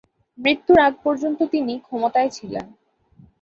[0.39, 2.65] মৃত্যুর আগ পর্যন্ত তিনি ক্ষমতায় ছিলেন।